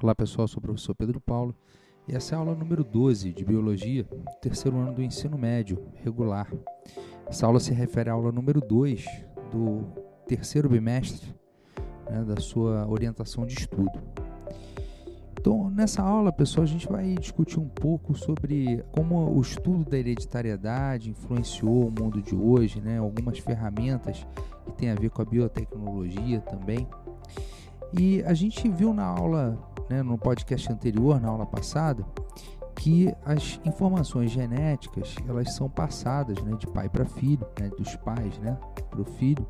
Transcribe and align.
Olá 0.00 0.14
pessoal, 0.14 0.46
sou 0.46 0.60
o 0.60 0.62
professor 0.62 0.94
Pedro 0.94 1.20
Paulo 1.20 1.52
e 2.06 2.14
essa 2.14 2.32
é 2.32 2.36
a 2.36 2.38
aula 2.38 2.54
número 2.54 2.84
12 2.84 3.32
de 3.32 3.44
Biologia, 3.44 4.04
terceiro 4.40 4.78
ano 4.78 4.94
do 4.94 5.02
ensino 5.02 5.36
médio 5.36 5.76
regular. 6.04 6.48
Essa 7.26 7.46
aula 7.46 7.58
se 7.58 7.74
refere 7.74 8.08
à 8.08 8.12
aula 8.12 8.30
número 8.30 8.60
2 8.60 9.04
do 9.50 9.82
terceiro 10.24 10.68
bimestre 10.68 11.34
né, 12.08 12.22
da 12.22 12.40
sua 12.40 12.86
orientação 12.88 13.44
de 13.44 13.54
estudo. 13.54 14.00
Então, 15.32 15.68
nessa 15.68 16.00
aula, 16.00 16.30
pessoal, 16.30 16.62
a 16.62 16.68
gente 16.68 16.86
vai 16.86 17.16
discutir 17.16 17.58
um 17.58 17.68
pouco 17.68 18.14
sobre 18.14 18.84
como 18.92 19.36
o 19.36 19.40
estudo 19.40 19.84
da 19.84 19.98
hereditariedade 19.98 21.10
influenciou 21.10 21.88
o 21.88 21.90
mundo 21.90 22.22
de 22.22 22.36
hoje, 22.36 22.80
né, 22.80 22.98
algumas 22.98 23.40
ferramentas 23.40 24.24
que 24.64 24.72
têm 24.74 24.90
a 24.90 24.94
ver 24.94 25.10
com 25.10 25.22
a 25.22 25.24
biotecnologia 25.24 26.40
também. 26.40 26.86
E 27.92 28.22
a 28.24 28.34
gente 28.34 28.68
viu 28.68 28.92
na 28.92 29.04
aula 29.04 29.58
né, 29.88 30.02
no 30.02 30.18
podcast 30.18 30.70
anterior, 30.72 31.20
na 31.20 31.28
aula 31.28 31.46
passada, 31.46 32.04
que 32.74 33.12
as 33.24 33.60
informações 33.64 34.30
genéticas 34.30 35.16
elas 35.28 35.52
são 35.54 35.68
passadas 35.68 36.40
né, 36.42 36.56
de 36.56 36.66
pai 36.66 36.88
para 36.88 37.04
filho, 37.04 37.46
né, 37.58 37.68
dos 37.76 37.96
pais 37.96 38.38
né, 38.38 38.56
para 38.88 39.00
o 39.00 39.04
filho, 39.04 39.46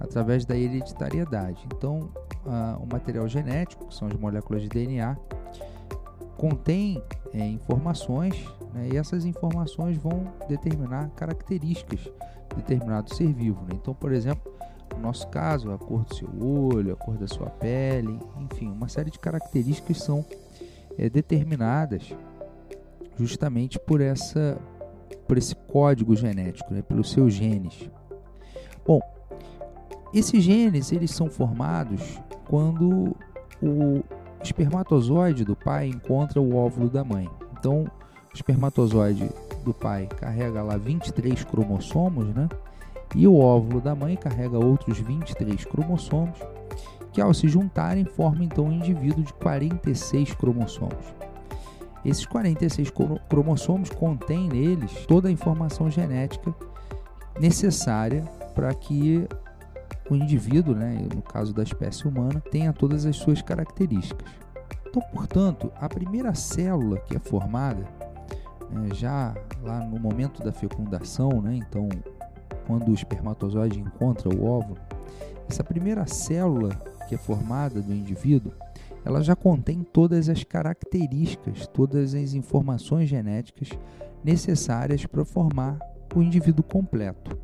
através 0.00 0.44
da 0.44 0.56
hereditariedade. 0.56 1.66
Então, 1.74 2.10
o 2.80 2.92
material 2.92 3.28
genético, 3.28 3.86
que 3.86 3.94
são 3.94 4.08
as 4.08 4.14
moléculas 4.14 4.62
de 4.62 4.68
DNA, 4.68 5.16
contém 6.36 7.00
é, 7.32 7.46
informações 7.46 8.34
né, 8.74 8.88
e 8.92 8.96
essas 8.96 9.24
informações 9.24 9.96
vão 9.96 10.24
determinar 10.48 11.08
características 11.10 12.00
de 12.00 12.56
determinado 12.56 13.14
ser 13.14 13.32
vivo. 13.32 13.62
Né? 13.62 13.70
Então, 13.74 13.94
por 13.94 14.12
exemplo, 14.12 14.51
nosso 15.02 15.26
caso, 15.28 15.70
a 15.72 15.78
cor 15.78 16.04
do 16.04 16.14
seu 16.14 16.28
olho, 16.40 16.92
a 16.92 16.96
cor 16.96 17.16
da 17.16 17.26
sua 17.26 17.50
pele, 17.50 18.18
enfim, 18.38 18.70
uma 18.70 18.88
série 18.88 19.10
de 19.10 19.18
características 19.18 19.98
são 19.98 20.24
é, 20.96 21.10
determinadas 21.10 22.14
justamente 23.18 23.78
por 23.78 24.00
essa 24.00 24.58
por 25.26 25.38
esse 25.38 25.54
código 25.54 26.14
genético, 26.14 26.74
né, 26.74 26.82
pelos 26.82 27.10
seus 27.10 27.32
genes. 27.32 27.88
Bom, 28.86 29.00
esses 30.12 30.42
genes 30.42 30.92
eles 30.92 31.10
são 31.10 31.30
formados 31.30 32.20
quando 32.48 33.16
o 33.62 34.02
espermatozoide 34.42 35.44
do 35.44 35.56
pai 35.56 35.86
encontra 35.86 36.40
o 36.40 36.56
óvulo 36.56 36.90
da 36.90 37.04
mãe. 37.04 37.30
Então, 37.58 37.84
o 37.84 38.34
espermatozoide 38.34 39.30
do 39.64 39.72
pai 39.72 40.06
carrega 40.06 40.62
lá 40.62 40.76
23 40.76 41.44
cromossomos, 41.44 42.26
né? 42.34 42.48
E 43.14 43.26
o 43.26 43.38
óvulo 43.38 43.80
da 43.80 43.94
mãe 43.94 44.16
carrega 44.16 44.58
outros 44.58 44.98
23 44.98 45.64
cromossomos, 45.64 46.38
que 47.12 47.20
ao 47.20 47.34
se 47.34 47.46
juntarem 47.46 48.04
formam 48.04 48.44
então 48.44 48.66
um 48.66 48.72
indivíduo 48.72 49.22
de 49.22 49.32
46 49.34 50.34
cromossomos. 50.34 51.14
Esses 52.04 52.26
46 52.26 52.92
cromossomos 53.28 53.90
contêm 53.90 54.48
neles 54.48 55.06
toda 55.06 55.28
a 55.28 55.32
informação 55.32 55.90
genética 55.90 56.54
necessária 57.38 58.24
para 58.54 58.72
que 58.74 59.28
o 60.10 60.16
indivíduo, 60.16 60.74
né, 60.74 61.06
no 61.14 61.22
caso 61.22 61.54
da 61.54 61.62
espécie 61.62 62.08
humana, 62.08 62.40
tenha 62.50 62.72
todas 62.72 63.06
as 63.06 63.16
suas 63.16 63.40
características. 63.40 64.30
Então, 64.86 65.02
portanto, 65.12 65.72
a 65.76 65.88
primeira 65.88 66.34
célula 66.34 66.98
que 66.98 67.16
é 67.16 67.18
formada, 67.18 67.86
né, 68.70 68.88
já 68.94 69.34
lá 69.62 69.78
no 69.80 69.98
momento 69.98 70.42
da 70.42 70.52
fecundação, 70.52 71.40
né, 71.40 71.54
então 71.56 71.88
quando 72.66 72.88
o 72.88 72.94
espermatozoide 72.94 73.78
encontra 73.78 74.28
o 74.28 74.44
óvulo, 74.44 74.78
essa 75.48 75.64
primeira 75.64 76.06
célula 76.06 76.70
que 77.08 77.14
é 77.14 77.18
formada 77.18 77.80
do 77.80 77.92
indivíduo, 77.92 78.52
ela 79.04 79.22
já 79.22 79.34
contém 79.34 79.82
todas 79.82 80.28
as 80.28 80.44
características, 80.44 81.66
todas 81.66 82.14
as 82.14 82.34
informações 82.34 83.08
genéticas 83.08 83.68
necessárias 84.24 85.04
para 85.04 85.24
formar 85.24 85.78
o 86.14 86.22
indivíduo 86.22 86.62
completo. 86.62 87.36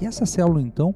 E 0.00 0.06
essa 0.06 0.24
célula, 0.24 0.62
então, 0.62 0.94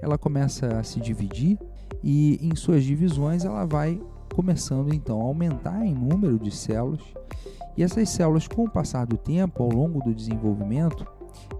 ela 0.00 0.18
começa 0.18 0.66
a 0.78 0.82
se 0.82 1.00
dividir 1.00 1.58
e 2.02 2.38
em 2.42 2.56
suas 2.56 2.82
divisões 2.82 3.44
ela 3.44 3.64
vai 3.64 4.00
começando 4.34 4.92
então 4.92 5.20
a 5.20 5.24
aumentar 5.24 5.84
em 5.86 5.94
número 5.94 6.38
de 6.38 6.50
células. 6.50 7.02
E 7.76 7.82
essas 7.82 8.08
células, 8.08 8.48
com 8.48 8.64
o 8.64 8.70
passar 8.70 9.06
do 9.06 9.16
tempo, 9.16 9.62
ao 9.62 9.70
longo 9.70 10.02
do 10.02 10.12
desenvolvimento, 10.12 11.06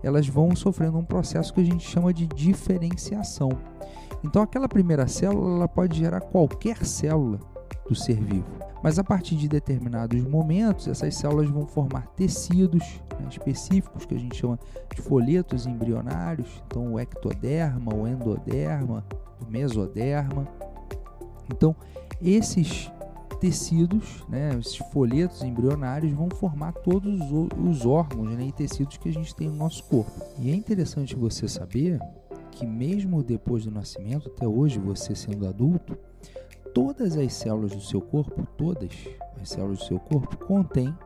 elas 0.03 0.27
vão 0.29 0.55
sofrendo 0.55 0.99
um 0.99 1.05
processo 1.05 1.53
que 1.53 1.61
a 1.61 1.65
gente 1.65 1.87
chama 1.89 2.13
de 2.13 2.27
diferenciação. 2.27 3.51
Então, 4.25 4.43
aquela 4.43 4.69
primeira 4.69 5.07
célula 5.09 5.57
ela 5.57 5.69
pode 5.69 5.99
gerar 5.99 6.21
qualquer 6.21 6.85
célula 6.85 7.39
do 7.89 7.95
ser 7.95 8.21
vivo, 8.21 8.47
mas 8.83 8.99
a 8.99 9.05
partir 9.05 9.37
de 9.37 9.49
determinados 9.49 10.21
momentos, 10.23 10.87
essas 10.87 11.15
células 11.15 11.51
vão 11.51 11.67
formar 11.67 12.07
tecidos 12.17 13.03
né, 13.19 13.27
específicos 13.29 14.05
que 14.05 14.15
a 14.15 14.19
gente 14.19 14.37
chama 14.37 14.59
de 14.95 15.03
folhetos 15.03 15.67
embrionários, 15.67 16.63
então 16.67 16.93
o 16.93 17.01
ectoderma, 17.01 17.95
o 17.95 18.07
endoderma, 18.07 19.05
o 19.41 19.51
mesoderma. 19.51 20.47
Então, 21.53 21.75
esses 22.21 22.91
tecidos, 23.43 24.25
né, 24.29 24.57
esses 24.61 24.77
folhetos 24.77 25.43
embrionários 25.43 26.13
vão 26.13 26.29
formar 26.31 26.71
todos 26.75 27.21
os 27.59 27.85
órgãos 27.85 28.37
né, 28.37 28.45
e 28.45 28.53
tecidos 28.53 28.97
que 28.99 29.09
a 29.09 29.13
gente 29.13 29.35
tem 29.35 29.49
no 29.49 29.57
nosso 29.57 29.83
corpo. 29.83 30.13
E 30.39 30.49
é 30.53 30.55
interessante 30.55 31.17
você 31.17 31.49
saber 31.49 31.99
que 32.53 32.65
mesmo 32.65 33.21
depois 33.21 33.65
do 33.65 33.71
nascimento, 33.73 34.31
até 34.33 34.47
hoje 34.47 34.79
você 34.79 35.17
sendo 35.17 35.49
adulto, 35.49 35.99
todas 36.73 37.17
as 37.17 37.33
células 37.33 37.73
do 37.73 37.81
seu 37.81 38.01
corpo, 38.01 38.47
todas 38.57 38.93
as 39.41 39.49
células 39.49 39.79
do 39.79 39.85
seu 39.87 39.99
corpo 39.99 40.37
contêm 40.47 40.97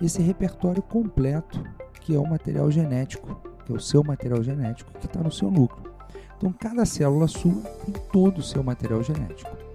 esse 0.00 0.22
repertório 0.22 0.82
completo 0.82 1.60
que 2.00 2.14
é 2.14 2.18
o 2.18 2.30
material 2.30 2.70
genético, 2.70 3.40
que 3.64 3.72
é 3.72 3.74
o 3.74 3.80
seu 3.80 4.04
material 4.04 4.40
genético 4.40 4.92
que 5.00 5.06
está 5.06 5.20
no 5.20 5.32
seu 5.32 5.50
núcleo. 5.50 5.92
Então 6.36 6.52
cada 6.52 6.86
célula 6.86 7.26
sua 7.26 7.60
tem 7.84 7.94
todo 8.12 8.38
o 8.38 8.42
seu 8.42 8.62
material 8.62 9.02
genético. 9.02 9.65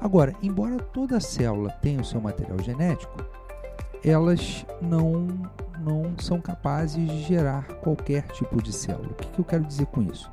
Agora, 0.00 0.34
embora 0.42 0.78
toda 0.78 1.20
célula 1.20 1.70
tenha 1.82 2.00
o 2.00 2.04
seu 2.04 2.20
material 2.20 2.58
genético, 2.60 3.22
elas 4.02 4.64
não, 4.80 5.28
não 5.78 6.18
são 6.18 6.40
capazes 6.40 7.06
de 7.06 7.22
gerar 7.22 7.64
qualquer 7.82 8.26
tipo 8.28 8.62
de 8.62 8.72
célula. 8.72 9.10
O 9.10 9.14
que, 9.14 9.26
que 9.28 9.38
eu 9.38 9.44
quero 9.44 9.64
dizer 9.64 9.86
com 9.86 10.02
isso? 10.02 10.30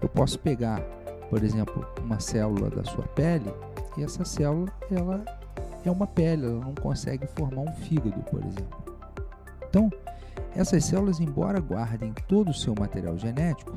Eu 0.00 0.08
posso 0.08 0.38
pegar, 0.38 0.80
por 1.28 1.42
exemplo, 1.42 1.84
uma 2.00 2.20
célula 2.20 2.70
da 2.70 2.84
sua 2.84 3.04
pele 3.08 3.52
e 3.96 4.04
essa 4.04 4.24
célula 4.24 4.72
ela 4.88 5.24
é 5.84 5.90
uma 5.90 6.06
pele, 6.06 6.46
ela 6.46 6.60
não 6.60 6.74
consegue 6.74 7.26
formar 7.26 7.62
um 7.62 7.72
fígado, 7.74 8.20
por 8.30 8.38
exemplo. 8.38 8.78
Então, 9.68 9.90
essas 10.54 10.84
células, 10.84 11.18
embora 11.18 11.60
guardem 11.60 12.12
todo 12.28 12.50
o 12.50 12.54
seu 12.54 12.74
material 12.78 13.18
genético, 13.18 13.76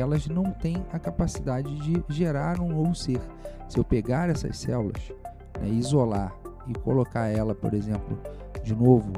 elas 0.00 0.26
não 0.26 0.50
têm 0.52 0.84
a 0.92 0.98
capacidade 0.98 1.74
de 1.80 2.02
gerar 2.08 2.60
um 2.60 2.68
novo 2.68 2.94
ser. 2.94 3.20
Se 3.68 3.78
eu 3.78 3.84
pegar 3.84 4.30
essas 4.30 4.58
células, 4.58 5.12
né, 5.60 5.68
isolar 5.68 6.34
e 6.66 6.74
colocar 6.74 7.26
ela, 7.26 7.54
por 7.54 7.74
exemplo, 7.74 8.18
de 8.62 8.74
novo 8.74 9.12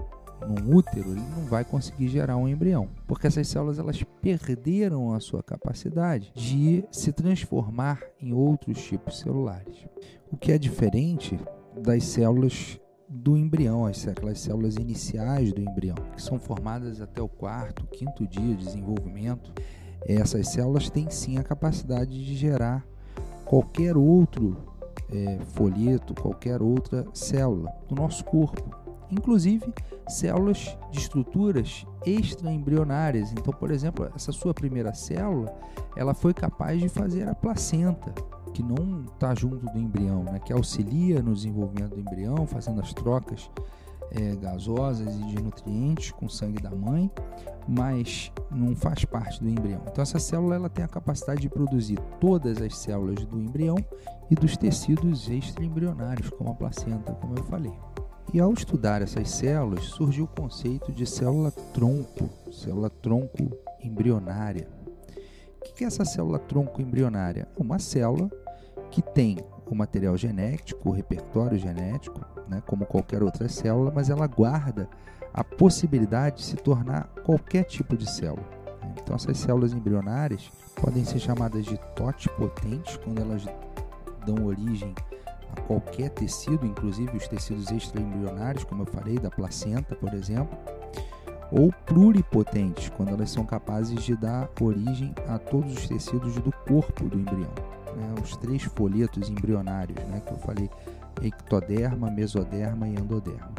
num 0.46 0.76
útero, 0.76 1.10
ele 1.10 1.20
não 1.20 1.44
vai 1.44 1.64
conseguir 1.64 2.08
gerar 2.08 2.36
um 2.36 2.48
embrião, 2.48 2.88
porque 3.06 3.26
essas 3.26 3.48
células 3.48 3.78
elas 3.78 4.02
perderam 4.22 5.12
a 5.12 5.20
sua 5.20 5.42
capacidade 5.42 6.32
de 6.34 6.84
se 6.90 7.12
transformar 7.12 8.00
em 8.20 8.32
outros 8.32 8.82
tipos 8.82 9.18
celulares. 9.18 9.86
O 10.30 10.36
que 10.36 10.52
é 10.52 10.58
diferente 10.58 11.38
das 11.76 12.04
células 12.04 12.80
do 13.08 13.36
embrião, 13.36 13.86
aquelas 13.86 14.40
células 14.40 14.76
iniciais 14.76 15.52
do 15.52 15.60
embrião, 15.62 15.96
que 16.14 16.22
são 16.22 16.38
formadas 16.38 17.00
até 17.00 17.22
o 17.22 17.28
quarto, 17.28 17.86
quinto 17.86 18.26
dia 18.26 18.54
de 18.54 18.64
desenvolvimento 18.64 19.52
essas 20.06 20.48
células 20.48 20.91
têm 20.91 21.10
sim 21.10 21.38
a 21.38 21.42
capacidade 21.42 22.25
de 22.25 22.34
gerar 22.34 22.84
qualquer 23.44 23.97
outro 23.97 24.56
é, 25.10 25.38
folheto, 25.54 26.14
qualquer 26.14 26.60
outra 26.60 27.06
célula 27.12 27.72
do 27.88 27.94
nosso 27.94 28.25
corpo, 28.25 28.62
inclusive 29.11 29.72
células 30.06 30.76
de 30.90 30.99
estruturas 30.99 31.87
extraembrionárias. 32.05 33.32
Então, 33.32 33.52
por 33.52 33.70
exemplo, 33.70 34.11
essa 34.14 34.32
sua 34.32 34.52
primeira 34.52 34.93
célula, 34.94 35.55
ela 35.96 36.14
foi 36.14 36.34
capaz 36.34 36.81
de 36.81 36.88
fazer 36.88 37.28
a 37.28 37.34
placenta, 37.34 38.12
que 38.52 38.62
não 38.62 39.05
está 39.05 39.34
junto 39.34 39.67
do 39.67 39.78
embrião, 39.78 40.25
né? 40.25 40.38
que 40.38 40.52
auxilia 40.52 41.22
no 41.22 41.34
desenvolvimento 41.34 41.94
do 41.94 42.00
embrião, 42.00 42.46
fazendo 42.46 42.81
as 42.81 42.93
trocas 42.93 43.50
é, 44.10 44.37
gasosas 44.37 45.14
e 45.14 45.25
de 45.25 45.43
nutrientes 45.43 46.10
com 46.10 46.28
sangue 46.28 46.62
da 46.62 46.70
mãe, 46.70 47.10
mas 47.66 48.32
não 48.50 48.75
faz 48.75 49.05
parte 49.05 49.43
do 49.43 49.49
embrião. 49.49 49.82
Então 49.90 50.02
essa 50.02 50.19
célula 50.19 50.55
ela 50.55 50.69
tem 50.69 50.84
a 50.84 50.88
capacidade 50.88 51.40
de 51.40 51.49
produzir 51.49 51.99
todas 52.20 52.60
as 52.62 52.76
células 52.78 53.25
do 53.25 53.40
embrião 53.40 53.76
e 54.31 54.34
dos 54.34 54.56
tecidos 54.56 55.28
extraembrionários, 55.28 56.31
como 56.31 56.50
a 56.50 56.55
placenta, 56.55 57.12
como 57.12 57.37
eu 57.37 57.44
falei. 57.44 57.72
E 58.32 58.40
ao 58.40 58.52
estudar 58.52 59.00
essas 59.00 59.31
células, 59.31 59.84
surgiu 59.84 60.25
o 60.25 60.28
conceito 60.28 60.93
de 60.93 61.06
célula 61.06 61.50
tronco, 61.50 62.28
célula 62.52 62.90
tronco 62.90 63.50
embrionária. 63.82 64.69
O 65.56 65.72
que 65.75 65.84
é 65.84 65.87
essa 65.87 66.05
célula 66.05 66.38
tronco 66.38 66.82
embrionária? 66.82 67.49
É 67.58 67.62
uma 67.62 67.78
célula 67.78 68.31
que 68.90 69.00
tem 69.00 69.38
o 69.70 69.75
material 69.75 70.17
genético, 70.17 70.88
o 70.88 70.93
repertório 70.93 71.59
genético, 71.59 72.20
né, 72.49 72.62
como 72.67 72.87
qualquer 72.87 73.23
outra 73.23 73.49
célula, 73.49 73.93
mas 73.94 74.11
ela 74.11 74.26
guarda 74.26 74.88
a 75.32 75.44
possibilidade 75.44 76.37
de 76.37 76.43
se 76.44 76.56
tornar 76.56 77.09
qualquer 77.25 77.65
tipo 77.65 77.97
de 77.97 78.11
célula. 78.11 78.49
Então, 78.97 79.15
essas 79.15 79.38
células 79.38 79.73
embrionárias 79.73 80.50
podem 80.81 81.05
ser 81.05 81.19
chamadas 81.19 81.65
de 81.65 81.79
totipotentes 81.94 82.97
quando 82.99 83.20
elas 83.20 83.44
dão 84.26 84.47
origem 84.47 84.94
a 85.56 85.61
qualquer 85.62 86.11
tecido, 86.11 86.67
inclusive 86.67 87.17
os 87.17 87.29
tecidos 87.29 87.70
extraembrionários, 87.70 88.65
como 88.65 88.82
eu 88.82 88.87
falei, 88.87 89.19
da 89.19 89.31
placenta, 89.31 89.94
por 89.94 90.12
exemplo, 90.15 90.56
ou 91.50 91.72
pluripotentes, 91.86 92.90
quando 92.90 93.10
elas 93.10 93.30
são 93.30 93.44
capazes 93.44 94.02
de 94.02 94.14
dar 94.16 94.48
origem 94.60 95.14
a 95.28 95.38
todos 95.38 95.72
os 95.74 95.88
tecidos 95.88 96.34
do 96.34 96.52
corpo 96.66 97.04
do 97.04 97.18
embrião. 97.18 97.52
Né? 97.96 98.14
Os 98.22 98.36
três 98.36 98.62
folhetos 98.62 99.28
embrionários, 99.28 99.98
né? 100.06 100.20
que 100.24 100.32
eu 100.32 100.38
falei, 100.38 100.70
ectoderma, 101.22 102.10
mesoderma 102.10 102.88
e 102.88 102.94
endoderma. 102.94 103.54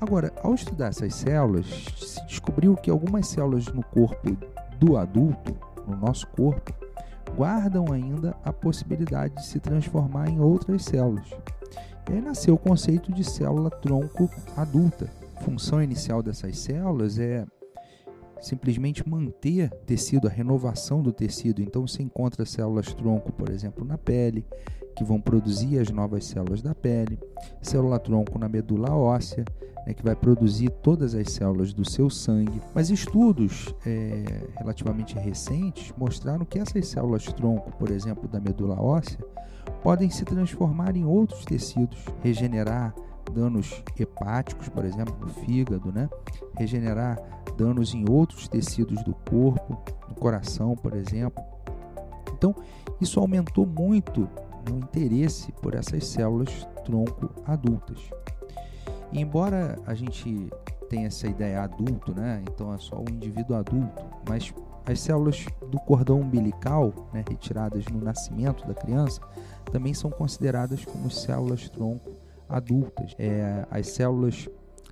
Agora, 0.00 0.32
ao 0.42 0.54
estudar 0.54 0.88
essas 0.88 1.14
células, 1.14 1.66
se 1.96 2.24
descobriu 2.26 2.76
que 2.76 2.90
algumas 2.90 3.26
células 3.26 3.66
no 3.66 3.82
corpo 3.82 4.36
do 4.78 4.96
adulto, 4.96 5.56
no 5.86 5.96
nosso 5.96 6.26
corpo, 6.28 6.72
guardam 7.36 7.92
ainda 7.92 8.36
a 8.44 8.52
possibilidade 8.52 9.34
de 9.34 9.46
se 9.46 9.58
transformar 9.58 10.28
em 10.28 10.40
outras 10.40 10.84
células. 10.84 11.28
E 12.08 12.12
aí 12.12 12.20
nasceu 12.20 12.54
o 12.54 12.58
conceito 12.58 13.12
de 13.12 13.24
célula 13.24 13.70
tronco 13.70 14.30
adulta. 14.56 15.10
Função 15.40 15.82
inicial 15.82 16.22
dessas 16.22 16.58
células 16.58 17.18
é 17.18 17.46
simplesmente 18.40 19.08
manter 19.08 19.70
tecido, 19.86 20.28
a 20.28 20.30
renovação 20.30 21.02
do 21.02 21.12
tecido. 21.12 21.62
Então 21.62 21.86
você 21.86 22.02
encontra 22.02 22.44
células 22.44 22.92
tronco, 22.94 23.32
por 23.32 23.50
exemplo, 23.50 23.84
na 23.84 23.98
pele, 23.98 24.44
que 24.96 25.04
vão 25.04 25.20
produzir 25.20 25.78
as 25.78 25.90
novas 25.90 26.24
células 26.24 26.60
da 26.60 26.74
pele, 26.74 27.18
célula 27.62 27.98
tronco 27.98 28.38
na 28.38 28.48
medula 28.48 28.94
óssea, 28.94 29.44
né, 29.86 29.94
que 29.94 30.02
vai 30.02 30.16
produzir 30.16 30.70
todas 30.82 31.14
as 31.14 31.30
células 31.30 31.72
do 31.72 31.88
seu 31.88 32.10
sangue. 32.10 32.60
Mas 32.74 32.90
estudos 32.90 33.74
é, 33.86 34.24
relativamente 34.56 35.14
recentes 35.16 35.92
mostraram 35.96 36.44
que 36.44 36.58
essas 36.58 36.86
células 36.88 37.24
tronco, 37.26 37.70
por 37.76 37.90
exemplo, 37.90 38.28
da 38.28 38.40
medula 38.40 38.80
óssea, 38.80 39.18
podem 39.82 40.10
se 40.10 40.24
transformar 40.24 40.96
em 40.96 41.04
outros 41.04 41.44
tecidos, 41.44 41.98
regenerar 42.20 42.94
danos 43.32 43.82
hepáticos, 43.98 44.68
por 44.68 44.84
exemplo, 44.84 45.14
no 45.20 45.28
fígado, 45.28 45.92
né? 45.92 46.08
regenerar 46.56 47.18
danos 47.56 47.94
em 47.94 48.04
outros 48.08 48.48
tecidos 48.48 49.02
do 49.02 49.14
corpo, 49.28 49.80
no 50.08 50.14
coração, 50.14 50.74
por 50.74 50.94
exemplo. 50.94 51.42
Então, 52.32 52.54
isso 53.00 53.18
aumentou 53.20 53.66
muito 53.66 54.28
no 54.68 54.78
interesse 54.78 55.52
por 55.52 55.74
essas 55.74 56.06
células 56.06 56.66
tronco 56.84 57.30
adultas. 57.44 57.98
E 59.12 59.20
embora 59.20 59.78
a 59.86 59.94
gente 59.94 60.50
tenha 60.88 61.06
essa 61.06 61.26
ideia 61.26 61.62
adulto, 61.62 62.14
né? 62.14 62.42
Então 62.48 62.72
é 62.72 62.78
só 62.78 62.96
o 62.96 63.10
indivíduo 63.10 63.56
adulto, 63.56 64.04
mas 64.28 64.52
as 64.86 65.00
células 65.00 65.44
do 65.70 65.78
cordão 65.78 66.20
umbilical, 66.20 66.92
né, 67.12 67.22
retiradas 67.28 67.84
no 67.86 68.00
nascimento 68.00 68.66
da 68.66 68.74
criança, 68.74 69.20
também 69.70 69.92
são 69.92 70.10
consideradas 70.10 70.84
como 70.84 71.10
células 71.10 71.68
tronco 71.68 72.10
adultas. 72.48 73.14
É, 73.18 73.66
as 73.70 73.88
células 73.88 74.48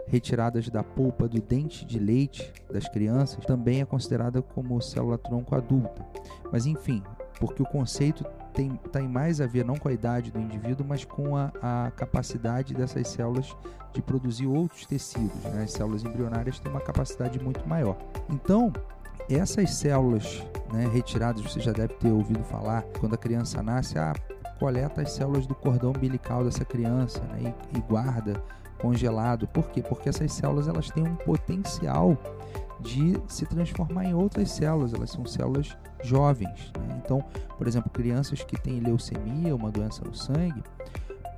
retiradas 0.07 0.69
da 0.69 0.85
polpa 0.85 1.29
do 1.29 1.41
dente 1.41 1.85
de 1.85 1.99
leite 1.99 2.53
das 2.73 2.89
crianças 2.89 3.45
também 3.45 3.81
é 3.81 3.85
considerada 3.85 4.41
como 4.41 4.81
célula 4.81 5.19
tronco 5.19 5.55
adulta. 5.55 6.07
Mas 6.53 6.67
enfim, 6.67 7.03
porque 7.41 7.63
o 7.63 7.67
conceito 7.67 8.25
tem, 8.53 8.77
tem 8.93 9.09
mais 9.09 9.41
a 9.41 9.47
ver 9.47 9.65
não 9.65 9.77
com 9.77 9.89
a 9.89 9.93
idade 9.93 10.31
do 10.31 10.41
indivíduo, 10.41 10.87
mas 10.89 11.05
com 11.05 11.37
a, 11.37 11.53
a 11.61 11.91
capacidade 11.91 12.73
dessas 12.73 13.09
células 13.09 13.55
de 13.93 14.01
produzir 14.01 14.47
outros 14.47 14.87
tecidos. 14.87 15.43
Né? 15.45 15.65
As 15.65 15.73
células 15.73 16.05
embrionárias 16.05 16.59
têm 16.59 16.71
uma 16.71 16.81
capacidade 16.81 17.39
muito 17.39 17.67
maior. 17.69 17.97
Então, 18.31 18.73
essas 19.29 19.75
células 19.75 20.43
né, 20.73 20.89
retiradas, 20.93 21.43
você 21.43 21.61
já 21.61 21.73
deve 21.73 21.95
ter 21.95 22.11
ouvido 22.11 22.43
falar, 22.45 22.83
quando 23.01 23.15
a 23.15 23.19
criança 23.19 23.63
nasce, 23.63 23.99
ah, 23.99 24.15
coleta 24.59 25.03
as 25.03 25.13
células 25.13 25.47
do 25.47 25.55
cordão 25.55 25.91
umbilical 25.91 26.45
dessa 26.45 26.65
criança 26.65 27.21
né, 27.25 27.55
e, 27.73 27.79
e 27.79 27.81
guarda 27.81 28.43
congelado. 28.79 29.47
Por 29.49 29.71
quê? 29.71 29.83
Porque 29.83 30.09
essas 30.09 30.33
células 30.33 30.69
elas 30.69 30.91
têm 30.91 31.07
um 31.07 31.17
potencial 31.17 32.17
de 32.81 33.19
se 33.27 33.47
transformar 33.47 34.05
em 34.05 34.15
outras 34.15 34.51
células, 34.51 34.93
elas 34.93 35.11
são 35.11 35.25
células 35.25 35.77
jovens. 36.03 36.73
Né? 36.79 37.01
Então, 37.05 37.25
por 37.57 37.67
exemplo, 37.67 37.91
crianças 37.91 38.43
que 38.45 38.61
têm 38.61 38.81
leucemia, 38.81 39.55
uma 39.55 39.71
doença 39.71 40.05
no 40.05 40.15
sangue, 40.15 40.63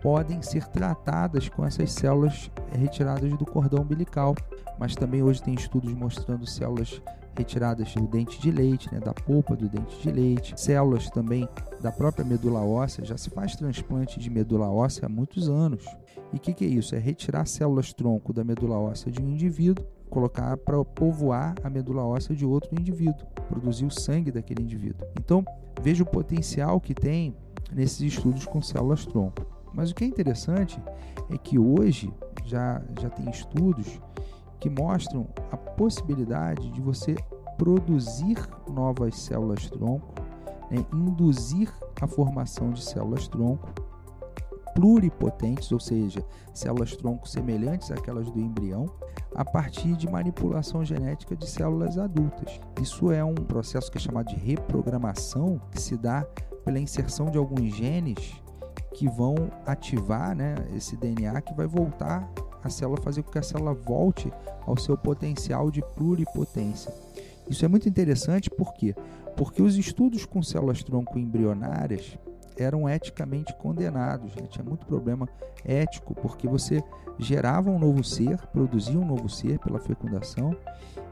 podem 0.02 0.42
ser 0.42 0.66
tratadas 0.68 1.48
com 1.48 1.64
essas 1.64 1.92
células 1.92 2.50
retiradas 2.72 3.32
do 3.36 3.46
cordão 3.46 3.82
umbilical. 3.82 4.34
Mas 4.78 4.94
também 4.94 5.22
hoje 5.22 5.42
tem 5.42 5.54
estudos 5.54 5.92
mostrando 5.92 6.46
células 6.46 7.00
retiradas 7.38 7.94
do 7.94 8.06
dente 8.06 8.40
de 8.40 8.50
leite, 8.50 8.92
né, 8.92 8.98
da 8.98 9.14
polpa 9.14 9.54
do 9.54 9.68
dente 9.68 10.02
de 10.02 10.10
leite, 10.10 10.60
células 10.60 11.08
também 11.08 11.48
da 11.80 11.92
própria 11.92 12.24
medula 12.24 12.60
óssea. 12.60 13.04
Já 13.04 13.16
se 13.16 13.30
faz 13.30 13.54
transplante 13.54 14.18
de 14.18 14.28
medula 14.28 14.68
óssea 14.68 15.06
há 15.06 15.08
muitos 15.08 15.48
anos. 15.48 15.84
E 16.32 16.36
o 16.36 16.40
que, 16.40 16.52
que 16.52 16.64
é 16.64 16.68
isso? 16.68 16.94
É 16.94 16.98
retirar 16.98 17.46
células 17.46 17.92
tronco 17.92 18.32
da 18.32 18.42
medula 18.42 18.76
óssea 18.76 19.10
de 19.10 19.22
um 19.22 19.28
indivíduo 19.28 19.86
colocar 20.08 20.56
para 20.56 20.82
povoar 20.84 21.54
a 21.62 21.70
medula 21.70 22.02
óssea 22.02 22.34
de 22.34 22.44
outro 22.44 22.70
indivíduo, 22.78 23.26
produzir 23.48 23.84
o 23.84 23.90
sangue 23.90 24.32
daquele 24.32 24.62
indivíduo. 24.62 25.06
Então, 25.20 25.44
veja 25.82 26.02
o 26.02 26.06
potencial 26.06 26.80
que 26.80 26.94
tem 26.94 27.36
nesses 27.72 28.00
estudos 28.00 28.46
com 28.46 28.60
células 28.60 29.04
tronco. 29.06 29.46
Mas 29.72 29.90
o 29.90 29.94
que 29.94 30.04
é 30.04 30.06
interessante 30.06 30.80
é 31.30 31.36
que 31.36 31.58
hoje 31.58 32.10
já, 32.44 32.82
já 32.98 33.10
tem 33.10 33.28
estudos 33.30 34.00
que 34.60 34.68
mostram 34.68 35.26
a 35.50 35.56
possibilidade 35.56 36.70
de 36.70 36.80
você 36.80 37.14
produzir 37.56 38.38
novas 38.68 39.16
células 39.16 39.68
tronco, 39.68 40.14
né, 40.70 40.84
induzir 40.92 41.72
a 42.00 42.06
formação 42.06 42.70
de 42.70 42.82
células 42.82 43.26
tronco 43.28 43.68
pluripotentes, 44.74 45.72
ou 45.72 45.80
seja, 45.80 46.24
células 46.54 46.94
tronco 46.94 47.28
semelhantes 47.28 47.90
àquelas 47.90 48.30
do 48.30 48.38
embrião, 48.38 48.86
a 49.34 49.44
partir 49.44 49.96
de 49.96 50.08
manipulação 50.08 50.84
genética 50.84 51.34
de 51.34 51.48
células 51.48 51.98
adultas. 51.98 52.60
Isso 52.80 53.10
é 53.10 53.24
um 53.24 53.34
processo 53.34 53.90
que 53.90 53.98
é 53.98 54.00
chamado 54.00 54.28
de 54.28 54.36
reprogramação, 54.36 55.60
que 55.72 55.82
se 55.82 55.96
dá 55.96 56.24
pela 56.64 56.78
inserção 56.78 57.28
de 57.28 57.36
alguns 57.38 57.74
genes 57.74 58.40
que 58.94 59.08
vão 59.08 59.34
ativar 59.66 60.34
né, 60.36 60.54
esse 60.76 60.96
DNA 60.96 61.40
que 61.40 61.54
vai 61.54 61.66
voltar 61.66 62.30
a 62.62 62.70
célula, 62.70 63.00
fazer 63.00 63.22
com 63.22 63.30
que 63.30 63.38
a 63.38 63.42
célula 63.42 63.74
volte 63.74 64.32
ao 64.66 64.76
seu 64.76 64.96
potencial 64.96 65.70
de 65.70 65.82
pluripotência. 65.94 66.92
Isso 67.48 67.64
é 67.64 67.68
muito 67.68 67.88
interessante 67.88 68.50
por 68.50 68.74
quê? 68.74 68.94
Porque 69.36 69.62
os 69.62 69.76
estudos 69.76 70.26
com 70.26 70.42
células 70.42 70.82
tronco 70.82 71.18
embrionárias 71.18 72.18
eram 72.58 72.88
eticamente 72.88 73.54
condenados. 73.54 74.34
Né? 74.34 74.42
Tinha 74.48 74.64
muito 74.64 74.84
problema 74.84 75.28
ético, 75.64 76.14
porque 76.14 76.48
você 76.48 76.82
gerava 77.18 77.70
um 77.70 77.78
novo 77.78 78.02
ser, 78.02 78.38
produzia 78.48 78.98
um 78.98 79.06
novo 79.06 79.28
ser 79.28 79.58
pela 79.60 79.78
fecundação. 79.78 80.56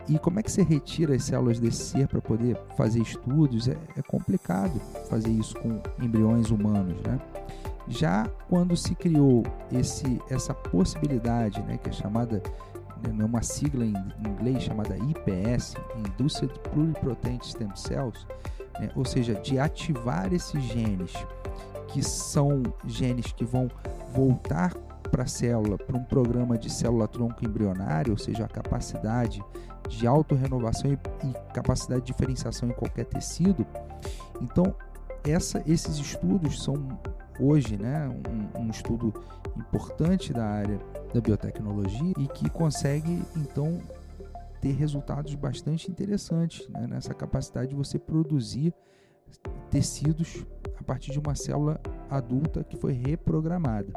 E 0.08 0.18
como 0.18 0.38
é 0.38 0.42
que 0.42 0.52
você 0.52 0.62
retira 0.62 1.14
as 1.14 1.24
células 1.24 1.58
desse 1.58 1.82
ser 1.82 2.06
para 2.06 2.20
poder 2.20 2.56
fazer 2.76 3.00
estudos? 3.00 3.68
É, 3.68 3.76
é, 3.96 4.02
complicado 4.02 4.78
fazer 5.08 5.30
isso 5.30 5.56
com 5.56 5.80
embriões 6.00 6.50
humanos, 6.50 7.00
né? 7.02 7.18
Já 7.88 8.28
quando 8.48 8.76
se 8.76 8.94
criou 8.94 9.44
esse, 9.72 10.20
essa 10.28 10.52
possibilidade, 10.52 11.62
né, 11.62 11.78
que 11.78 11.88
é 11.88 11.92
chamada, 11.92 12.42
né, 13.02 13.16
é 13.20 13.24
uma 13.24 13.42
sigla 13.42 13.84
em 13.84 13.94
inglês 14.26 14.62
chamada 14.62 14.96
IPS, 14.96 15.76
Induced 15.96 16.50
Pluripotent 16.72 17.44
Stem 17.44 17.74
Cells, 17.76 18.26
né? 18.80 18.90
ou 18.94 19.04
seja, 19.04 19.34
de 19.34 19.58
ativar 19.58 20.32
esses 20.32 20.62
genes, 20.64 21.12
que 21.88 22.02
são 22.02 22.62
genes 22.84 23.32
que 23.32 23.44
vão 23.44 23.70
voltar 24.12 24.74
para 25.10 25.22
a 25.22 25.26
célula, 25.26 25.78
para 25.78 25.96
um 25.96 26.02
programa 26.02 26.58
de 26.58 26.68
célula-tronco 26.68 27.44
embrionário, 27.44 28.12
ou 28.12 28.18
seja, 28.18 28.44
a 28.44 28.48
capacidade 28.48 29.42
de 29.88 30.06
autorrenovação 30.06 30.90
e, 30.92 30.98
e 31.26 31.52
capacidade 31.52 32.02
de 32.02 32.06
diferenciação 32.08 32.68
em 32.68 32.72
qualquer 32.72 33.04
tecido. 33.04 33.64
Então, 34.42 34.74
essa, 35.24 35.62
esses 35.66 35.96
estudos 35.98 36.62
são 36.62 36.74
hoje 37.38 37.76
né, 37.76 38.08
um, 38.08 38.62
um, 38.62 38.70
estudo 38.70 39.12
importante 39.56 40.32
da 40.32 40.44
área 40.44 40.78
da 41.12 41.20
biotecnologia 41.20 42.12
e 42.18 42.26
que 42.28 42.48
consegue 42.50 43.22
então 43.36 43.80
ter 44.60 44.72
resultados 44.72 45.34
bastante 45.34 45.90
interessantes 45.90 46.68
né, 46.68 46.86
nessa 46.86 47.14
capacidade 47.14 47.70
de 47.70 47.74
você 47.74 47.98
produzir 47.98 48.74
tecidos 49.70 50.44
a 50.78 50.82
partir 50.82 51.10
de 51.10 51.18
uma 51.18 51.34
célula 51.34 51.80
adulta 52.08 52.64
que 52.64 52.76
foi 52.76 52.92
reprogramada. 52.92 53.92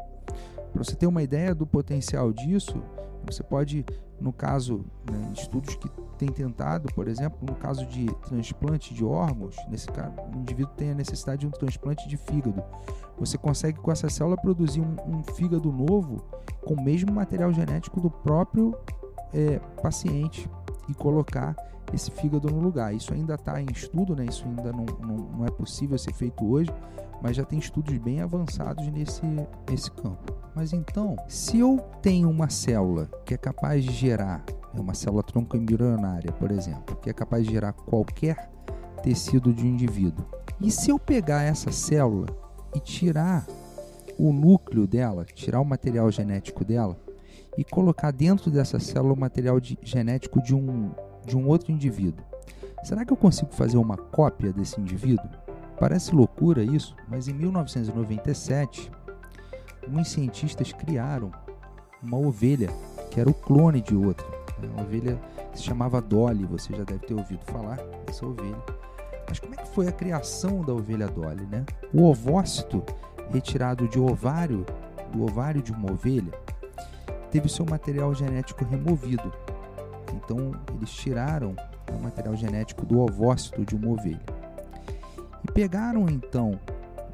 Para 0.71 0.83
você 0.83 0.95
ter 0.95 1.07
uma 1.07 1.23
ideia 1.23 1.53
do 1.53 1.65
potencial 1.65 2.31
disso, 2.31 2.81
você 3.25 3.43
pode, 3.43 3.85
no 4.19 4.31
caso, 4.31 4.85
né, 5.09 5.31
estudos 5.33 5.75
que 5.75 5.89
têm 6.17 6.29
tentado, 6.29 6.93
por 6.93 7.07
exemplo, 7.07 7.39
no 7.41 7.55
caso 7.55 7.85
de 7.85 8.05
transplante 8.27 8.93
de 8.93 9.03
órgãos, 9.03 9.55
nesse 9.69 9.87
caso, 9.87 10.13
o 10.33 10.39
indivíduo 10.39 10.73
tem 10.75 10.91
a 10.91 10.95
necessidade 10.95 11.41
de 11.41 11.47
um 11.47 11.51
transplante 11.51 12.07
de 12.07 12.17
fígado. 12.17 12.63
Você 13.17 13.37
consegue 13.37 13.79
com 13.79 13.91
essa 13.91 14.09
célula 14.09 14.37
produzir 14.37 14.81
um, 14.81 14.95
um 15.07 15.23
fígado 15.23 15.71
novo 15.71 16.23
com 16.65 16.73
o 16.73 16.83
mesmo 16.83 17.11
material 17.11 17.51
genético 17.51 17.99
do 17.99 18.09
próprio 18.09 18.75
é, 19.33 19.59
paciente 19.81 20.49
e 20.89 20.93
colocar 20.93 21.55
esse 21.93 22.11
fígado 22.11 22.49
no 22.49 22.59
lugar. 22.59 22.93
Isso 22.93 23.13
ainda 23.13 23.35
está 23.35 23.61
em 23.61 23.67
estudo, 23.71 24.15
né? 24.15 24.25
isso 24.25 24.45
ainda 24.45 24.71
não, 24.71 24.85
não, 24.99 25.15
não 25.37 25.45
é 25.45 25.51
possível 25.51 25.97
ser 25.97 26.13
feito 26.13 26.45
hoje, 26.45 26.71
mas 27.21 27.35
já 27.35 27.43
tem 27.43 27.59
estudos 27.59 27.97
bem 27.97 28.21
avançados 28.21 28.87
nesse, 28.87 29.21
nesse 29.69 29.91
campo. 29.91 30.33
Mas 30.55 30.73
então, 30.73 31.15
se 31.27 31.59
eu 31.59 31.77
tenho 32.01 32.29
uma 32.29 32.49
célula 32.49 33.09
que 33.25 33.33
é 33.33 33.37
capaz 33.37 33.83
de 33.83 33.91
gerar, 33.91 34.43
né, 34.73 34.79
uma 34.79 34.93
célula 34.93 35.23
tronco 35.23 35.57
embrionária, 35.57 36.31
por 36.31 36.51
exemplo, 36.51 36.95
que 36.97 37.09
é 37.09 37.13
capaz 37.13 37.45
de 37.45 37.51
gerar 37.51 37.73
qualquer 37.73 38.49
tecido 39.03 39.53
de 39.53 39.63
um 39.63 39.69
indivíduo, 39.69 40.25
e 40.61 40.71
se 40.71 40.89
eu 40.89 40.99
pegar 40.99 41.43
essa 41.43 41.71
célula 41.71 42.27
e 42.75 42.79
tirar 42.79 43.45
o 44.17 44.33
núcleo 44.33 44.85
dela, 44.85 45.23
tirar 45.23 45.61
o 45.61 45.65
material 45.65 46.11
genético 46.11 46.65
dela 46.65 46.97
e 47.59 47.63
colocar 47.65 48.11
dentro 48.11 48.49
dessa 48.49 48.79
célula 48.79 49.13
o 49.13 49.19
material 49.19 49.59
de, 49.59 49.77
genético 49.83 50.41
de 50.41 50.55
um, 50.55 50.91
de 51.25 51.35
um 51.35 51.45
outro 51.45 51.73
indivíduo, 51.73 52.23
será 52.85 53.03
que 53.03 53.11
eu 53.11 53.17
consigo 53.17 53.51
fazer 53.51 53.77
uma 53.77 53.97
cópia 53.97 54.53
desse 54.53 54.79
indivíduo? 54.79 55.29
Parece 55.77 56.15
loucura 56.15 56.63
isso, 56.63 56.95
mas 57.09 57.27
em 57.27 57.33
1997, 57.33 58.89
uns 59.89 60.07
cientistas 60.09 60.71
criaram 60.71 61.33
uma 62.01 62.17
ovelha 62.17 62.69
que 63.11 63.19
era 63.19 63.29
o 63.29 63.33
clone 63.33 63.81
de 63.81 63.93
outra. 63.93 64.25
Né? 64.57 64.69
Uma 64.73 64.83
ovelha 64.83 65.19
se 65.53 65.63
chamava 65.63 66.01
Dolly, 66.01 66.45
você 66.45 66.73
já 66.73 66.85
deve 66.85 67.05
ter 67.05 67.13
ouvido 67.13 67.43
falar 67.43 67.75
dessa 68.05 68.25
ovelha. 68.25 68.63
Mas 69.27 69.37
como 69.37 69.53
é 69.53 69.57
que 69.57 69.67
foi 69.67 69.89
a 69.89 69.91
criação 69.91 70.61
da 70.61 70.73
ovelha 70.73 71.09
Dolly, 71.09 71.45
né? 71.45 71.65
O 71.93 72.05
ovócito 72.05 72.81
retirado 73.29 73.85
de 73.89 73.99
ovário, 73.99 74.65
do 75.11 75.23
ovário 75.23 75.61
de 75.61 75.73
uma 75.73 75.91
ovelha, 75.91 76.31
teve 77.31 77.49
seu 77.49 77.65
material 77.65 78.13
genético 78.13 78.65
removido. 78.65 79.31
Então, 80.13 80.51
eles 80.75 80.89
tiraram 80.91 81.55
o 81.91 82.03
material 82.03 82.35
genético 82.35 82.85
do 82.85 82.99
ovócito 82.99 83.65
de 83.65 83.75
uma 83.75 83.89
ovelha. 83.89 84.21
E 85.43 85.51
pegaram 85.51 86.07
então 86.09 86.59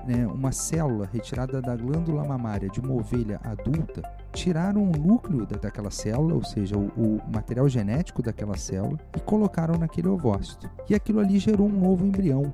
né, 0.06 0.28
uma 0.28 0.52
célula 0.52 1.10
retirada 1.12 1.62
da 1.62 1.76
glândula 1.76 2.24
mamária 2.24 2.70
de 2.70 2.80
uma 2.80 2.94
ovelha 2.94 3.40
adulta, 3.44 4.02
tiraram 4.32 4.84
o 4.84 4.92
núcleo 4.92 5.46
daquela 5.46 5.90
célula, 5.90 6.36
ou 6.36 6.44
seja, 6.44 6.78
o, 6.78 6.88
o, 6.96 7.22
material 7.32 7.68
genético 7.68 8.22
daquela 8.22 8.56
célula, 8.56 9.00
e 9.18 9.20
colocaram 9.20 9.78
naquele 9.78 10.08
ovócito. 10.08 10.70
E 10.90 10.94
aquilo 10.94 11.20
ali 11.20 11.40
gerou 11.40 11.68
um 11.68 11.80
novo 11.80 12.06
embrião, 12.06 12.54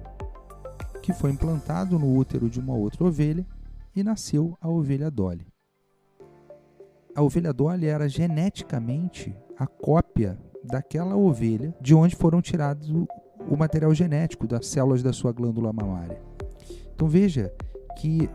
que 1.02 1.14
foi 1.14 1.32
implantado 1.32 2.00
no 2.00 2.16
útero 2.16 2.50
de 2.50 2.60
uma 2.60 2.74
outra 2.74 3.04
ovelha 3.04 3.46
e 3.96 4.04
nasceu 4.04 4.58
a 4.62 4.70
ovelha 4.70 5.12
Dolly. 5.12 5.46
A 7.16 7.22
ovelha 7.22 7.52
Dolly 7.52 7.88
era 7.88 8.08
geneticamente 8.08 9.36
a 9.58 9.68
cópia 9.68 10.38
daquela 10.64 11.16
ovelha 11.16 11.76
de 11.82 11.94
onde 11.94 12.16
foram 12.16 12.42
tirados 12.42 12.90
o 12.90 13.58
material 13.58 13.94
genético 13.94 14.48
das 14.48 14.68
células 14.68 15.04
da 15.04 15.12
sua 15.12 15.32
glândula 15.32 15.74
mamária. 15.74 16.22
Então 16.94 17.08
veja 17.08 17.54
que 17.98 18.30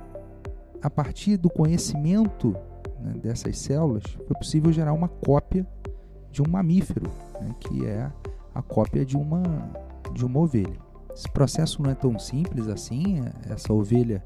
a 0.82 0.90
partir 0.90 1.36
do 1.36 1.48
conhecimento 1.48 2.54
né, 3.00 3.14
dessas 3.22 3.58
células 3.58 4.02
foi 4.26 4.36
possível 4.36 4.72
gerar 4.72 4.92
uma 4.92 5.08
cópia 5.08 5.66
de 6.30 6.42
um 6.42 6.48
mamífero, 6.48 7.10
né, 7.40 7.54
que 7.60 7.86
é 7.86 8.10
a 8.54 8.62
cópia 8.62 9.04
de 9.04 9.16
uma 9.16 9.42
de 10.12 10.24
uma 10.24 10.40
ovelha. 10.40 10.78
Esse 11.14 11.30
processo 11.30 11.82
não 11.82 11.90
é 11.90 11.94
tão 11.94 12.18
simples 12.18 12.68
assim. 12.68 13.22
Essa 13.48 13.72
ovelha 13.72 14.22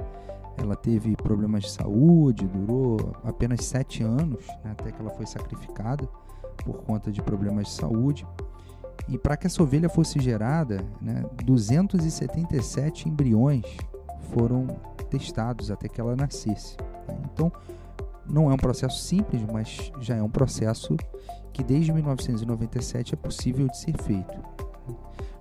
ela 0.57 0.77
teve 0.77 1.17
problemas 1.17 1.65
de 1.65 1.71
saúde, 1.71 2.47
durou 2.47 2.99
apenas 3.25 3.65
sete 3.65 4.03
anos 4.03 4.47
né, 4.65 4.73
até 4.73 4.93
que 4.93 5.01
ela 5.01 5.11
foi 5.11 5.27
sacrificada 5.27 6.09
por 6.65 6.83
conta 6.83 7.11
de 7.11 7.23
problemas 7.23 7.69
de 7.69 7.73
saúde. 7.73 8.27
E 9.09 9.19
para 9.19 9.37
que 9.37 9.47
essa 9.47 9.63
ovelha 9.63 9.89
fosse 9.89 10.21
gerada, 10.21 10.85
né, 11.01 11.25
277 11.45 13.09
embriões 13.09 13.65
foram 14.33 14.67
testados 15.09 15.71
até 15.71 15.89
que 15.89 16.01
ela 16.01 16.15
nascesse. 16.15 16.77
Né? 17.09 17.19
Então, 17.33 17.51
não 18.27 18.51
é 18.51 18.55
um 18.55 18.59
processo 18.59 19.03
simples, 19.03 19.43
mas 19.53 19.91
já 20.01 20.17
é 20.17 20.23
um 20.23 20.31
processo 20.31 20.97
que 21.53 21.65
desde 21.65 21.93
1997 21.93 23.15
é 23.15 23.17
possível 23.17 23.67
de 23.67 23.77
ser 23.77 23.97
feito. 24.03 24.39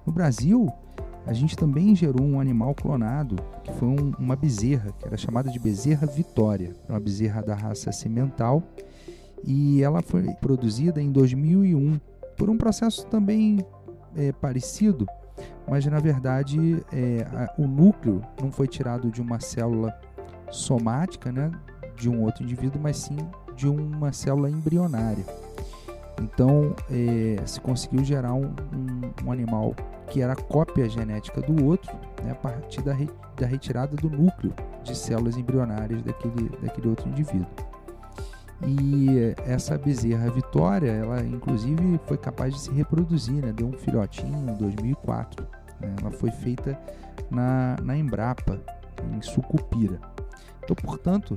No 0.06 0.12
Brasil, 0.12 0.72
a 1.30 1.34
gente 1.34 1.56
também 1.56 1.96
gerou 1.96 2.26
um 2.26 2.40
animal 2.40 2.74
clonado, 2.74 3.36
que 3.64 3.72
foi 3.74 3.88
um, 3.88 4.14
uma 4.18 4.36
bezerra, 4.36 4.92
que 4.98 5.06
era 5.06 5.16
chamada 5.16 5.52
de 5.52 5.60
bezerra 5.60 6.08
Vitória, 6.08 6.76
uma 6.90 7.00
bezerra 7.00 7.44
da 7.44 7.54
raça 7.54 7.92
cimental, 7.92 8.64
e 9.44 9.84
ela 9.84 10.02
foi 10.02 10.24
produzida 10.42 11.00
em 11.00 11.12
2001 11.12 12.00
por 12.36 12.50
um 12.50 12.58
processo 12.58 13.06
também 13.06 13.64
é, 14.16 14.32
parecido, 14.32 15.06
mas 15.70 15.86
na 15.86 16.00
verdade 16.00 16.84
é, 16.92 17.28
a, 17.32 17.62
o 17.62 17.68
núcleo 17.68 18.24
não 18.42 18.52
foi 18.52 18.68
tirado 18.68 19.12
de 19.12 19.22
uma 19.22 19.40
célula 19.40 19.94
somática, 20.50 21.32
né, 21.32 21.52
de 21.96 22.10
um 22.10 22.24
outro 22.24 22.44
indivíduo, 22.44 22.82
mas 22.82 22.98
sim 22.98 23.18
de 23.56 23.68
uma 23.68 24.12
célula 24.12 24.50
embrionária. 24.50 25.24
Então 26.24 26.76
é, 26.90 27.40
se 27.46 27.62
conseguiu 27.62 28.04
gerar 28.04 28.34
um, 28.34 28.46
um, 28.74 29.26
um, 29.26 29.32
animal 29.32 29.76
que 30.10 30.22
era 30.22 30.34
a 30.34 30.36
cópia 30.36 30.90
genética 30.90 31.42
do 31.42 31.66
outro, 31.66 31.94
né, 32.24 32.32
a 32.32 32.36
partir 32.36 32.82
da, 32.82 32.94
re, 32.94 33.10
da 33.36 33.46
retirada 33.46 33.96
do 33.96 34.10
núcleo 34.10 34.54
de 34.84 34.98
células 34.98 35.38
embrionárias 35.38 36.02
daquele, 36.02 36.50
daquele 36.62 36.90
outro 36.90 37.08
indivíduo. 37.08 37.48
E 38.66 39.34
essa 39.46 39.78
bezerra 39.78 40.30
Vitória, 40.30 40.92
ela 40.92 41.24
inclusive 41.24 42.00
foi 42.06 42.18
capaz 42.18 42.54
de 42.54 42.60
se 42.60 42.72
reproduzir, 42.72 43.36
né? 43.36 43.54
deu 43.54 43.68
um 43.68 43.74
filhotinho 43.74 44.50
em 44.50 44.54
2004. 44.56 45.48
Né? 45.80 45.96
Ela 46.02 46.12
foi 46.12 46.30
feita 46.32 46.78
na, 47.32 47.78
na 47.82 47.96
Embrapa, 47.96 48.60
em 49.16 49.22
Sucupira. 49.22 50.00
Então, 50.62 50.76
portanto, 50.76 51.36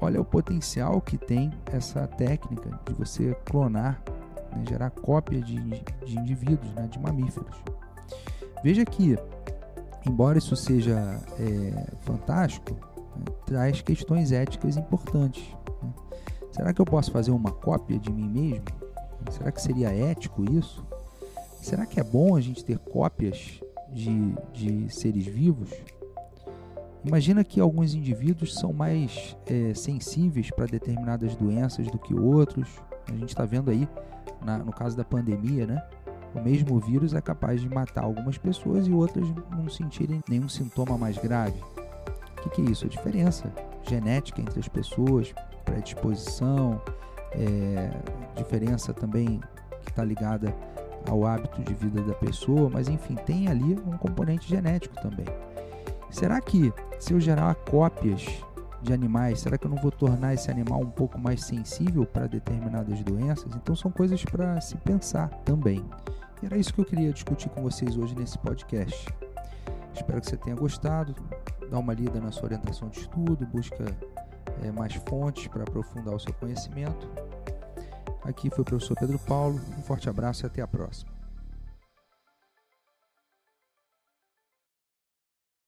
olha 0.00 0.20
o 0.20 0.24
potencial 0.24 1.00
que 1.02 1.18
tem 1.18 1.52
essa 1.70 2.06
técnica 2.06 2.70
de 2.86 2.94
você 2.94 3.36
clonar, 3.44 4.02
né? 4.56 4.64
gerar 4.66 4.90
cópia 4.90 5.42
de, 5.42 5.60
de 5.60 6.18
indivíduos, 6.18 6.72
né? 6.72 6.88
de 6.90 6.98
mamíferos. 6.98 7.62
Veja 8.62 8.84
que, 8.84 9.16
embora 10.06 10.38
isso 10.38 10.56
seja 10.56 11.20
é, 11.38 11.94
fantástico, 12.00 12.74
né? 13.16 13.24
traz 13.46 13.80
questões 13.80 14.32
éticas 14.32 14.76
importantes. 14.76 15.44
Né? 15.82 15.92
Será 16.52 16.72
que 16.72 16.80
eu 16.80 16.84
posso 16.84 17.10
fazer 17.10 17.30
uma 17.30 17.50
cópia 17.50 17.98
de 17.98 18.12
mim 18.12 18.28
mesmo? 18.28 18.64
Será 19.30 19.52
que 19.52 19.60
seria 19.60 19.90
ético 19.92 20.44
isso? 20.52 20.84
Será 21.60 21.84
que 21.84 22.00
é 22.00 22.04
bom 22.04 22.36
a 22.36 22.40
gente 22.40 22.64
ter 22.64 22.78
cópias 22.78 23.60
de, 23.92 24.34
de 24.52 24.88
seres 24.92 25.26
vivos? 25.26 25.70
Imagina 27.04 27.44
que 27.44 27.60
alguns 27.60 27.94
indivíduos 27.94 28.54
são 28.54 28.72
mais 28.72 29.36
é, 29.46 29.72
sensíveis 29.74 30.50
para 30.50 30.66
determinadas 30.66 31.36
doenças 31.36 31.86
do 31.90 31.98
que 31.98 32.14
outros. 32.14 32.68
A 33.06 33.12
gente 33.12 33.28
está 33.28 33.44
vendo 33.44 33.70
aí, 33.70 33.88
na, 34.44 34.58
no 34.58 34.72
caso 34.72 34.96
da 34.96 35.04
pandemia, 35.04 35.66
né? 35.66 35.82
O 36.34 36.40
mesmo 36.40 36.78
vírus 36.78 37.14
é 37.14 37.20
capaz 37.20 37.60
de 37.60 37.68
matar 37.68 38.04
algumas 38.04 38.36
pessoas 38.36 38.86
e 38.86 38.92
outras 38.92 39.26
não 39.50 39.68
sentirem 39.68 40.20
nenhum 40.28 40.48
sintoma 40.48 40.96
mais 40.98 41.16
grave. 41.18 41.60
O 42.38 42.42
que, 42.42 42.50
que 42.50 42.62
é 42.62 42.64
isso? 42.70 42.84
A 42.84 42.88
diferença 42.88 43.52
genética 43.88 44.40
entre 44.40 44.60
as 44.60 44.68
pessoas, 44.68 45.34
predisposição, 45.64 46.80
é, 47.32 47.90
diferença 48.36 48.92
também 48.92 49.40
que 49.82 49.90
está 49.90 50.04
ligada 50.04 50.54
ao 51.08 51.26
hábito 51.26 51.62
de 51.62 51.74
vida 51.74 52.02
da 52.02 52.14
pessoa, 52.14 52.68
mas 52.70 52.88
enfim, 52.88 53.14
tem 53.14 53.48
ali 53.48 53.78
um 53.86 53.96
componente 53.96 54.48
genético 54.48 54.94
também. 54.96 55.26
Será 56.10 56.40
que 56.40 56.72
se 56.98 57.12
eu 57.12 57.20
gerar 57.20 57.54
cópias 57.54 58.24
de 58.82 58.92
animais, 58.92 59.40
será 59.40 59.58
que 59.58 59.66
eu 59.66 59.70
não 59.70 59.78
vou 59.78 59.90
tornar 59.90 60.34
esse 60.34 60.50
animal 60.50 60.80
um 60.80 60.90
pouco 60.90 61.18
mais 61.18 61.44
sensível 61.44 62.06
para 62.06 62.26
determinadas 62.26 63.02
doenças? 63.02 63.54
Então 63.54 63.74
são 63.74 63.90
coisas 63.90 64.24
para 64.24 64.60
se 64.60 64.76
pensar 64.76 65.28
também. 65.44 65.84
E 66.42 66.46
era 66.46 66.56
isso 66.56 66.72
que 66.72 66.80
eu 66.80 66.84
queria 66.84 67.12
discutir 67.12 67.48
com 67.48 67.62
vocês 67.62 67.96
hoje 67.96 68.14
nesse 68.14 68.38
podcast. 68.38 69.08
Espero 69.92 70.20
que 70.20 70.28
você 70.28 70.36
tenha 70.36 70.54
gostado. 70.54 71.14
Dá 71.70 71.78
uma 71.78 71.92
lida 71.92 72.20
na 72.20 72.30
sua 72.30 72.44
orientação 72.44 72.88
de 72.88 73.00
estudo, 73.00 73.44
busca 73.46 73.84
é, 74.62 74.70
mais 74.70 74.94
fontes 75.08 75.48
para 75.48 75.62
aprofundar 75.62 76.14
o 76.14 76.20
seu 76.20 76.32
conhecimento. 76.34 77.08
Aqui 78.22 78.50
foi 78.50 78.62
o 78.62 78.64
professor 78.64 78.96
Pedro 78.98 79.18
Paulo. 79.18 79.60
Um 79.76 79.82
forte 79.82 80.08
abraço 80.08 80.44
e 80.44 80.46
até 80.46 80.62
a 80.62 80.68
próxima. 80.68 81.17